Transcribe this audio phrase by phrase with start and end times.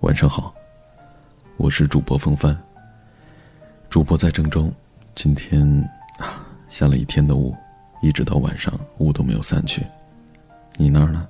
[0.00, 0.54] 晚上好，
[1.58, 2.58] 我是主播风帆。
[3.90, 4.72] 主播在郑州，
[5.14, 5.62] 今天
[6.16, 7.54] 啊下了一天的雾，
[8.00, 9.84] 一直到晚上雾都没有散去。
[10.76, 11.28] 你那儿呢？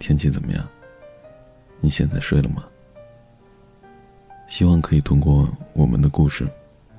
[0.00, 0.68] 天气怎么样？
[1.78, 2.64] 你现在睡了吗？
[4.48, 6.44] 希望可以通过我们的故事，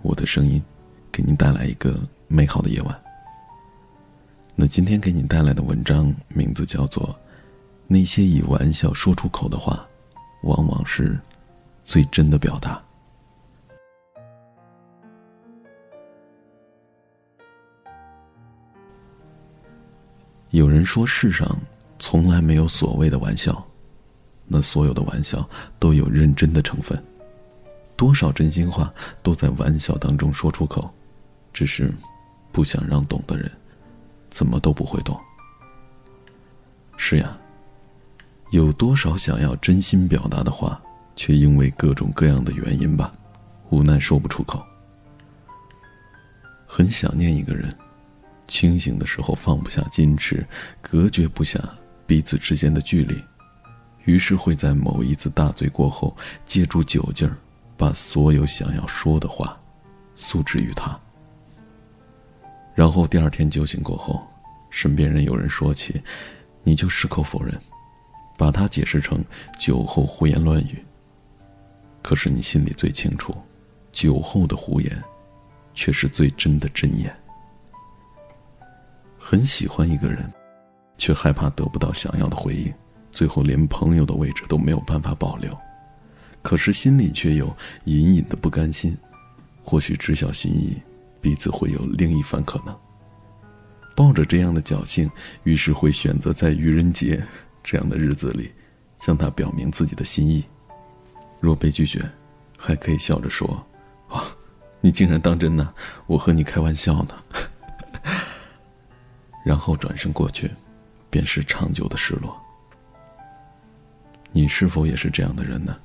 [0.01, 0.63] 我的声音，
[1.11, 1.99] 给您带来一个
[2.29, 2.97] 美好的夜晚。
[4.55, 7.03] 那今天给你带来的文章名字叫做
[7.87, 9.75] 《那些以玩笑说出口的话》。
[10.41, 11.19] 往往是
[11.83, 12.81] 最真的表达。
[20.51, 21.47] 有人说，世上
[21.99, 23.63] 从来没有所谓的玩笑，
[24.47, 25.47] 那所有的玩笑
[25.77, 26.99] 都有认真的成分。
[27.95, 30.89] 多少真心话都在玩笑当中说出口，
[31.53, 31.93] 只是
[32.51, 33.51] 不想让懂的人
[34.31, 35.19] 怎么都不会懂。
[36.97, 37.37] 是呀。
[38.51, 40.81] 有多少想要真心表达的话，
[41.15, 43.13] 却因为各种各样的原因吧，
[43.69, 44.63] 无奈说不出口。
[46.65, 47.75] 很想念一个人，
[48.47, 50.45] 清醒的时候放不下矜持，
[50.81, 51.59] 隔绝不下
[52.07, 53.15] 彼此之间的距离，
[54.05, 56.15] 于是会在某一次大醉过后，
[56.47, 57.37] 借助酒劲儿，
[57.77, 59.55] 把所有想要说的话，
[60.15, 60.99] 诉之于他。
[62.73, 64.25] 然后第二天酒醒过后，
[64.69, 66.01] 身边人有人说起，
[66.63, 67.53] 你就矢口否认。
[68.39, 69.21] 把它解释成
[69.59, 70.81] 酒后胡言乱语。
[72.01, 73.35] 可是你心里最清楚，
[73.91, 75.03] 酒后的胡言，
[75.73, 77.13] 却是最真的真言。
[79.17, 80.31] 很喜欢一个人，
[80.97, 82.73] 却害怕得不到想要的回应，
[83.11, 85.55] 最后连朋友的位置都没有办法保留。
[86.41, 88.97] 可是心里却有隐隐的不甘心，
[89.61, 90.77] 或许知晓心意，
[91.19, 92.73] 彼此会有另一番可能。
[93.97, 95.11] 抱着这样的侥幸，
[95.43, 97.21] 于是会选择在愚人节。
[97.63, 98.51] 这样的日子里，
[98.99, 100.43] 向他表明自己的心意，
[101.39, 102.03] 若被拒绝，
[102.57, 103.65] 还可以笑着说
[104.09, 104.23] ：“哇，
[104.81, 105.73] 你竟然当真呢？
[106.07, 107.15] 我和你开玩笑呢。
[109.45, 110.51] ”然后转身过去，
[111.09, 112.35] 便是长久的失落。
[114.31, 115.77] 你是否也是这样的人呢？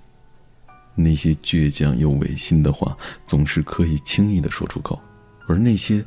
[0.94, 2.96] 那些倔强又违心的话，
[3.26, 5.00] 总是可以轻易的说出口，
[5.48, 6.04] 而那些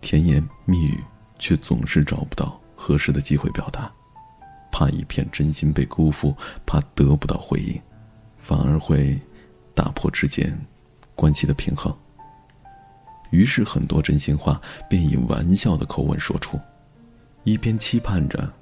[0.00, 1.02] 甜言蜜语，
[1.38, 3.90] 却总是找不到合适的机会表达。
[4.70, 7.80] 怕一片真心被辜负，怕得不到回应，
[8.36, 9.20] 反而会
[9.74, 10.58] 打破之间
[11.14, 11.94] 关系的平衡。
[13.30, 16.58] 于是，很多真心话便以玩笑的口吻说出，
[17.44, 18.52] 一边期盼着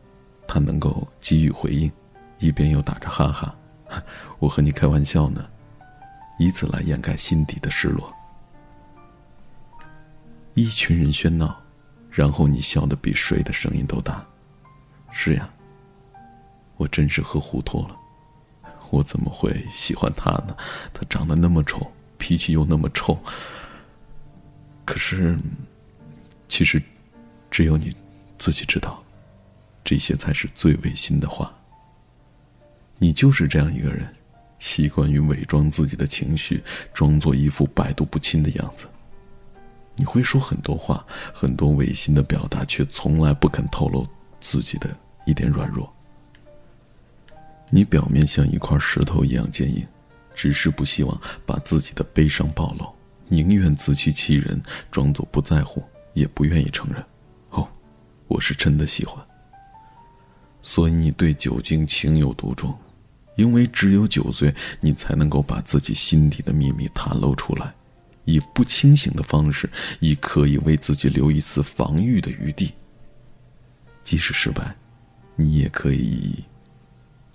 [0.47, 1.91] 他能够给予回应，
[2.39, 3.55] 一边又打着哈哈
[4.39, 5.47] ：“我和你开玩笑呢。”
[6.39, 8.15] 以此来掩盖心底的失落。
[10.55, 11.61] 一群人喧闹，
[12.11, 14.25] 然后你笑得比谁的声音都大。
[15.11, 15.51] 是呀。
[16.79, 17.97] 我真是喝糊涂了，
[18.89, 20.57] 我怎么会喜欢他呢？
[20.95, 23.19] 他长得那么丑，脾气又那么臭。
[24.87, 25.37] 可是，
[26.49, 26.83] 其实，
[27.51, 27.95] 只有你
[28.39, 29.03] 自己知道，
[29.85, 31.53] 这些才是最违心的话。
[32.97, 34.09] 你就是这样一个人，
[34.59, 36.63] 习惯于伪装自己的情绪，
[36.95, 38.89] 装作一副百毒不侵的样子。
[39.97, 44.07] 你会说很多话，很多违心的表达，却从来不肯透露
[44.41, 44.97] 自己的
[45.27, 45.93] 一点软弱。
[47.71, 49.87] 你表面像一块石头一样坚硬，
[50.35, 52.89] 只是不希望把自己的悲伤暴露，
[53.29, 55.83] 宁愿自欺欺人，装作不在乎，
[56.15, 57.05] 也不愿意承认。
[57.51, 57.69] 哦，
[58.27, 59.23] 我是真的喜欢。
[60.63, 62.77] 所以你对酒精情有独钟，
[63.37, 67.73] 因为只有酒醉，你才能够把自己心底的秘密袒露出来，
[68.25, 69.69] 以不清醒的方式，
[70.01, 72.73] 以可以为自己留一丝防御的余地。
[74.03, 74.75] 即使失败，
[75.37, 76.43] 你也可以。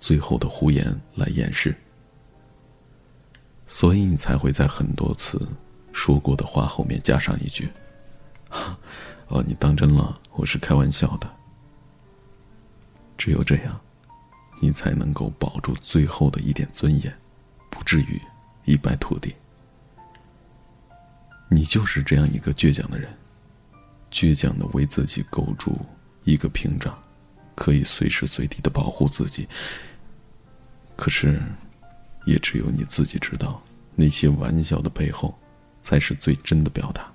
[0.04, 0.84] 最后的胡言
[1.14, 1.74] 来掩饰，
[3.66, 5.40] 所以你才会在很多次
[5.94, 7.70] 说过的话后面加上一句
[9.28, 10.20] ：“哦，你当真了？
[10.32, 11.30] 我是开玩笑的。”
[13.16, 13.80] 只有这样，
[14.60, 17.18] 你才能够保住最后的一点尊严，
[17.70, 18.20] 不至于
[18.66, 19.34] 一败涂地。
[21.48, 23.10] 你就是这样一个倔强的人，
[24.10, 25.78] 倔强的为自己构筑
[26.24, 26.94] 一个屏障，
[27.54, 29.48] 可以随时随地的保护自己。
[30.96, 31.40] 可是，
[32.26, 33.62] 也只有你自己知道，
[33.94, 35.36] 那些玩笑的背后，
[35.82, 37.10] 才是最真的表达。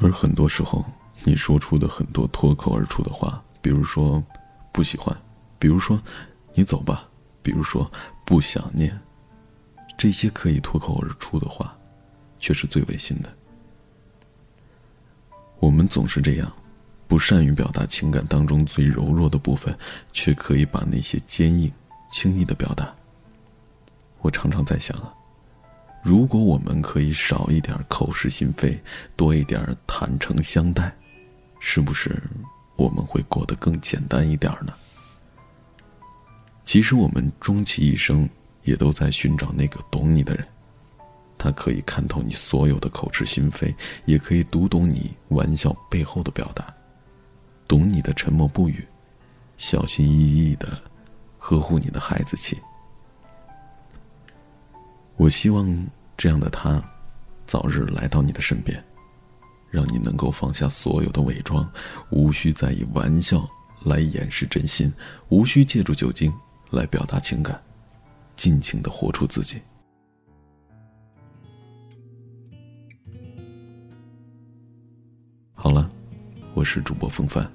[0.00, 0.84] 而很多时候，
[1.24, 4.22] 你说出的很多脱口而出的话，比如说
[4.72, 5.16] “不喜欢”，
[5.58, 6.00] 比如说
[6.54, 7.08] “你走吧”，
[7.42, 7.90] 比如说
[8.24, 8.98] “不想念”，
[9.96, 11.76] 这些可以脱口而出的话，
[12.38, 13.32] 却是最违心的。
[15.58, 16.50] 我们总是这样，
[17.06, 19.76] 不善于表达情感当中最柔弱的部分，
[20.12, 21.70] 却可以把那些坚硬。
[22.10, 22.92] 轻易的表达，
[24.20, 25.14] 我常常在想啊，
[26.02, 28.78] 如果我们可以少一点口是心非，
[29.16, 30.92] 多一点坦诚相待，
[31.60, 32.20] 是不是
[32.76, 34.72] 我们会过得更简单一点呢？
[36.64, 38.28] 其实我们终其一生，
[38.64, 40.46] 也都在寻找那个懂你的人。
[41.38, 43.74] 他可以看透你所有的口是心非，
[44.04, 46.74] 也可以读懂你玩笑背后的表达，
[47.66, 48.86] 懂你的沉默不语，
[49.56, 50.78] 小心翼翼的
[51.40, 52.56] 呵护你的孩子气。
[55.16, 55.66] 我希望
[56.16, 56.80] 这样的他，
[57.46, 58.80] 早日来到你的身边，
[59.70, 61.68] 让你能够放下所有的伪装，
[62.10, 63.44] 无需再以玩笑
[63.82, 64.92] 来掩饰真心，
[65.28, 66.32] 无需借助酒精
[66.70, 67.60] 来表达情感，
[68.36, 69.60] 尽情的活出自己。
[75.52, 75.90] 好了，
[76.54, 77.50] 我是主播风帆，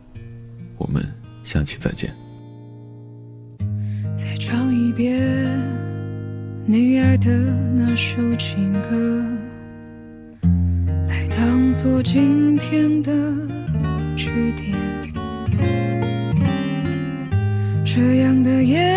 [0.77, 1.03] 我们
[1.43, 2.24] 下期再见。
[4.95, 5.11] 别
[6.65, 7.29] 你爱的
[7.75, 9.25] 那首情歌，
[11.09, 13.11] 来当做今天的
[14.15, 14.73] 句点。
[17.83, 18.89] 这样的夜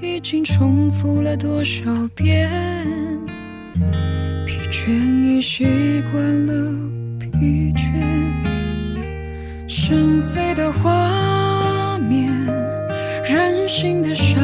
[0.00, 2.48] 已经重复了多少遍，
[4.46, 4.88] 疲倦
[5.24, 5.64] 已习
[6.12, 6.54] 惯了。
[7.18, 8.00] 疲倦，
[9.66, 10.90] 深邃的画，
[13.70, 14.36] 心的上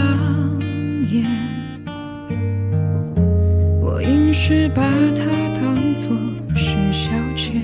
[1.10, 1.24] 演。
[3.82, 4.82] 我硬是把
[5.16, 5.24] 它
[5.60, 6.16] 当作
[6.54, 7.60] 是消遣，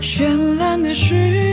[0.00, 1.51] 绚烂的誓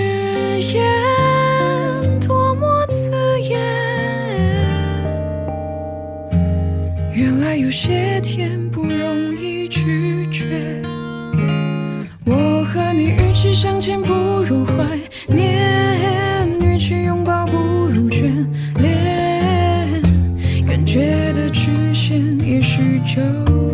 [21.34, 23.22] 的曲线也许就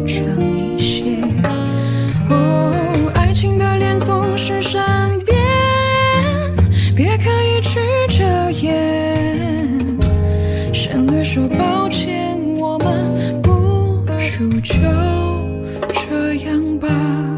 [0.06, 0.24] 长
[0.58, 1.22] 一些。
[2.30, 5.38] 哦，爱情的脸总是善变，
[6.96, 7.80] 别刻意去
[8.10, 9.80] 遮掩，
[10.74, 13.52] 省略说抱歉，我们不
[14.38, 14.74] 如就
[15.94, 17.35] 这样吧。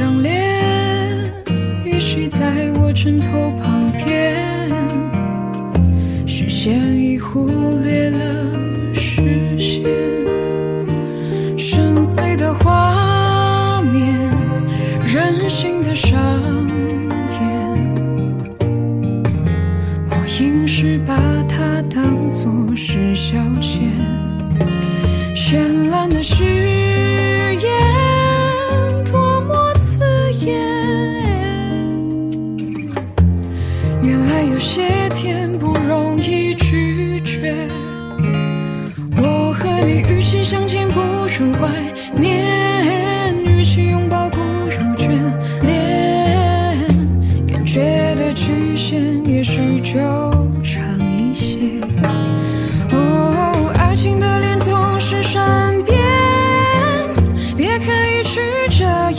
[0.00, 1.30] 张脸
[1.84, 4.34] 依稀在我枕头旁边，
[6.26, 7.50] 视线已忽
[7.82, 9.84] 略了视线，
[11.58, 14.30] 深邃的画面，
[15.04, 16.18] 任性的伤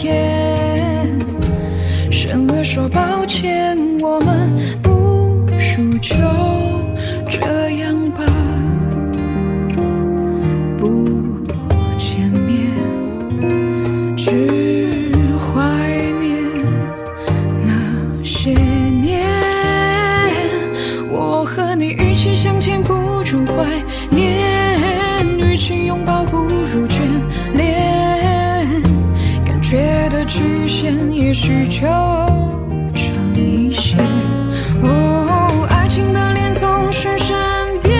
[0.01, 1.19] 天。
[2.09, 6.70] 省略说抱歉我们不输球。
[31.43, 33.97] 需求长一些，
[34.83, 37.97] 哦，爱情的脸总是善变，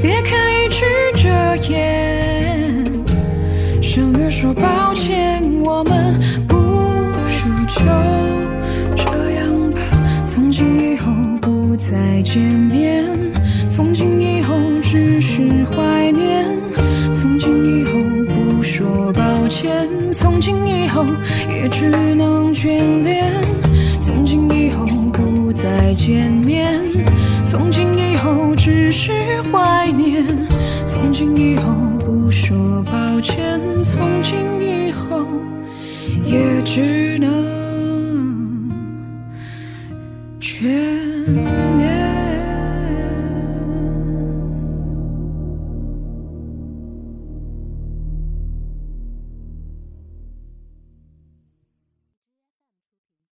[0.00, 0.86] 别刻意去
[1.22, 1.28] 遮
[1.70, 2.82] 掩。
[3.82, 6.18] 省略说抱歉，我们
[6.48, 7.84] 不如就
[8.96, 9.78] 这样吧，
[10.24, 13.04] 从今以后不再见面，
[13.68, 15.42] 从今以后只是。
[21.48, 23.32] 也只能眷恋。
[24.00, 26.82] 从今以后不再见面，
[27.44, 29.12] 从今以后只是
[29.50, 30.26] 怀念。
[30.86, 31.72] 从今以后
[32.04, 35.26] 不说抱歉，从今以后
[36.24, 37.01] 也只。